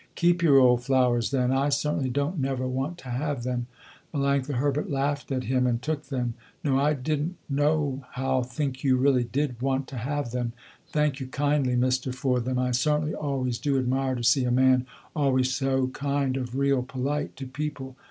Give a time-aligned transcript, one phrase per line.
[0.15, 3.67] "Keep your old flowers then, I certainly don't never want to have them."
[4.15, 6.33] Melanctha Herbert laughed at him and took them.
[6.63, 10.53] "No, I didn't nohow think you really did want to have them.
[10.87, 12.57] Thank you kindly mister, for them.
[12.57, 17.35] I certainly always do admire to see a man always so kind of real polite
[17.35, 17.95] to people."